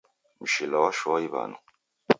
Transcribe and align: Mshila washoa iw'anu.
Mshila 0.43 0.77
washoa 0.83 1.17
iw'anu. 1.25 1.57